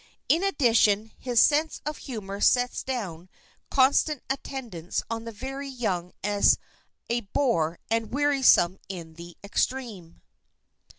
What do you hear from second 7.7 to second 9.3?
and wearisome in